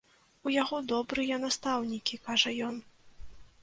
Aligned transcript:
У 0.47 0.53
яго 0.53 0.79
добрыя 0.93 1.39
настаўнікі, 1.45 2.21
кажа 2.29 2.59
ён. 2.73 2.85